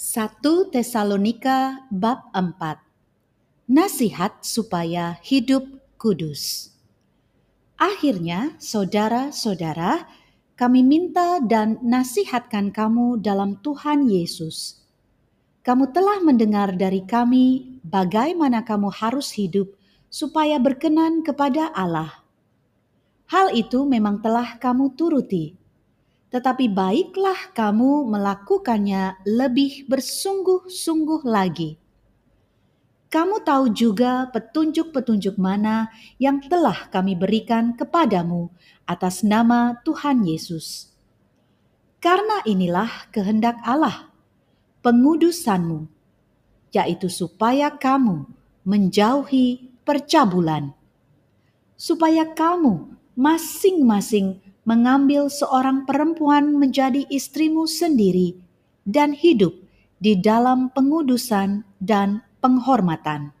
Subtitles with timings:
[0.00, 2.56] 1 Tesalonika bab 4
[3.68, 5.68] Nasihat supaya hidup
[6.00, 6.72] kudus
[7.76, 10.08] Akhirnya, saudara-saudara,
[10.56, 14.80] kami minta dan nasihatkan kamu dalam Tuhan Yesus.
[15.60, 19.68] Kamu telah mendengar dari kami bagaimana kamu harus hidup
[20.08, 22.24] supaya berkenan kepada Allah.
[23.28, 25.59] Hal itu memang telah kamu turuti
[26.30, 31.76] tetapi baiklah kamu melakukannya lebih bersungguh-sungguh lagi.
[33.10, 35.90] Kamu tahu juga petunjuk-petunjuk mana
[36.22, 38.54] yang telah kami berikan kepadamu
[38.86, 40.94] atas nama Tuhan Yesus.
[41.98, 44.14] Karena inilah kehendak Allah,
[44.86, 45.90] pengudusanmu,
[46.70, 48.30] yaitu supaya kamu
[48.62, 50.70] menjauhi percabulan,
[51.74, 54.38] supaya kamu masing-masing
[54.68, 58.36] mengambil seorang perempuan menjadi istrimu sendiri
[58.84, 59.56] dan hidup
[60.00, 63.32] di dalam pengudusan dan penghormatan.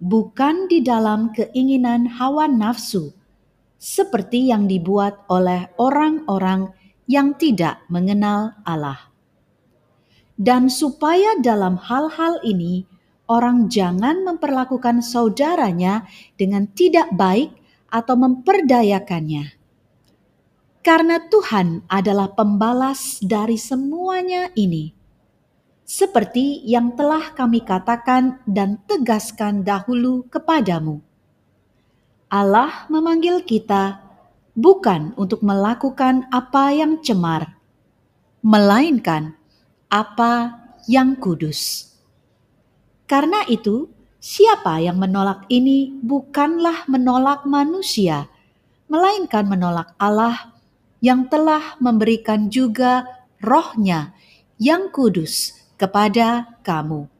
[0.00, 3.16] Bukan di dalam keinginan hawa nafsu,
[3.80, 6.72] seperti yang dibuat oleh orang-orang
[7.08, 9.12] yang tidak mengenal Allah.
[10.34, 12.84] Dan supaya dalam hal-hal ini
[13.30, 17.54] orang jangan memperlakukan saudaranya dengan tidak baik
[17.88, 19.63] atau memperdayakannya
[20.84, 24.92] karena Tuhan adalah pembalas dari semuanya ini.
[25.88, 31.00] Seperti yang telah kami katakan dan tegaskan dahulu kepadamu.
[32.28, 34.00] Allah memanggil kita
[34.52, 37.56] bukan untuk melakukan apa yang cemar,
[38.44, 39.32] melainkan
[39.88, 40.52] apa
[40.84, 41.92] yang kudus.
[43.08, 43.88] Karena itu,
[44.20, 48.28] siapa yang menolak ini bukanlah menolak manusia,
[48.88, 50.53] melainkan menolak Allah
[51.04, 53.04] yang telah memberikan juga
[53.36, 54.16] rohnya
[54.56, 57.12] yang kudus kepada kamu.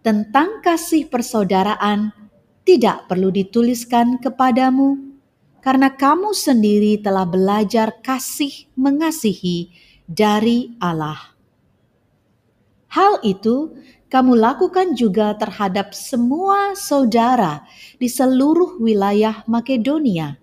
[0.00, 2.16] Tentang kasih persaudaraan
[2.64, 4.96] tidak perlu dituliskan kepadamu,
[5.60, 9.68] karena kamu sendiri telah belajar kasih mengasihi
[10.08, 11.36] dari Allah.
[12.88, 13.76] Hal itu
[14.08, 17.68] kamu lakukan juga terhadap semua saudara
[18.00, 20.40] di seluruh wilayah Makedonia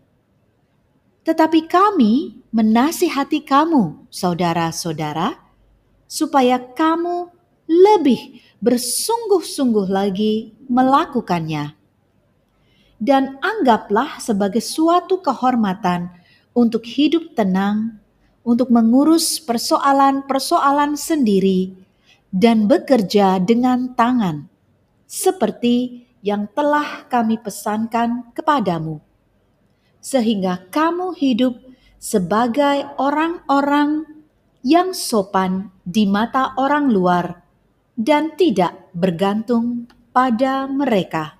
[1.27, 5.35] tetapi kami menasihati kamu, saudara-saudara,
[6.07, 7.27] supaya kamu
[7.67, 11.75] lebih bersungguh-sungguh lagi melakukannya.
[12.95, 16.15] Dan anggaplah sebagai suatu kehormatan
[16.55, 17.99] untuk hidup tenang,
[18.47, 21.75] untuk mengurus persoalan-persoalan sendiri,
[22.31, 24.47] dan bekerja dengan tangan,
[25.03, 29.06] seperti yang telah kami pesankan kepadamu
[29.99, 31.59] sehingga kamu hidup
[31.97, 34.05] sebagai orang-orang
[34.61, 37.41] yang sopan di mata orang luar
[37.97, 41.37] dan tidak bergantung pada mereka.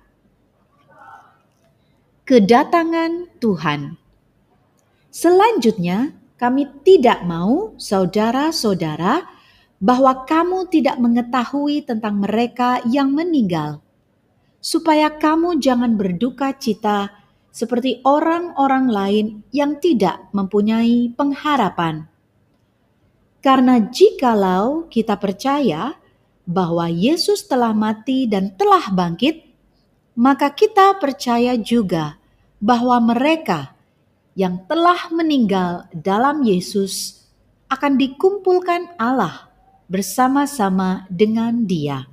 [2.26, 3.96] Kedatangan Tuhan.
[5.08, 9.26] Selanjutnya, kami tidak mau saudara-saudara
[9.82, 13.82] bahwa kamu tidak mengetahui tentang mereka yang meninggal,
[14.62, 17.17] supaya kamu jangan berduka cita
[17.50, 22.06] seperti orang-orang lain yang tidak mempunyai pengharapan.
[23.38, 25.94] Karena jikalau kita percaya
[26.48, 29.46] bahwa Yesus telah mati dan telah bangkit,
[30.18, 32.18] maka kita percaya juga
[32.58, 33.78] bahwa mereka
[34.34, 37.26] yang telah meninggal dalam Yesus
[37.70, 39.50] akan dikumpulkan Allah
[39.86, 42.06] bersama-sama dengan Dia.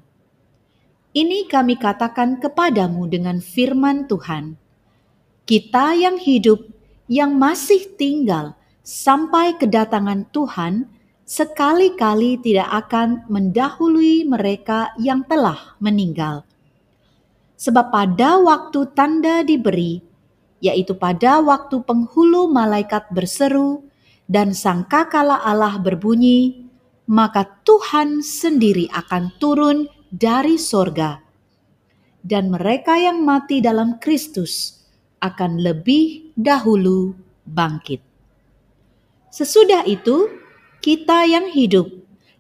[1.16, 4.65] Ini kami katakan kepadamu dengan firman Tuhan
[5.46, 6.66] kita yang hidup,
[7.06, 10.90] yang masih tinggal sampai kedatangan Tuhan,
[11.22, 16.42] sekali-kali tidak akan mendahului mereka yang telah meninggal.
[17.62, 20.02] Sebab pada waktu tanda diberi,
[20.66, 23.86] yaitu pada waktu penghulu malaikat berseru
[24.26, 26.66] dan sangkakala Allah berbunyi,
[27.06, 31.22] maka Tuhan sendiri akan turun dari sorga.
[32.26, 34.85] Dan mereka yang mati dalam Kristus
[35.20, 37.16] akan lebih dahulu
[37.46, 38.02] bangkit.
[39.32, 40.32] Sesudah itu,
[40.80, 41.92] kita yang hidup,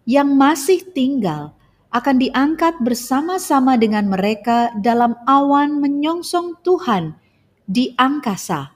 [0.07, 1.55] yang masih tinggal,
[1.91, 7.15] akan diangkat bersama-sama dengan mereka dalam awan menyongsong Tuhan
[7.63, 8.75] di angkasa.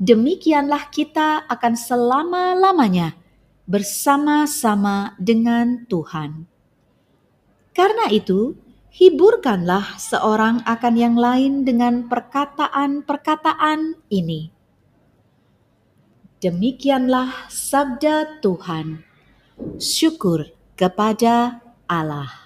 [0.00, 3.16] Demikianlah kita akan selama-lamanya
[3.68, 6.48] bersama-sama dengan Tuhan.
[7.76, 8.56] Karena itu,
[8.90, 14.50] hiburkanlah seorang akan yang lain dengan perkataan-perkataan ini.
[16.40, 19.04] Demikianlah sabda Tuhan.
[19.76, 22.39] Syukur kepada Allah.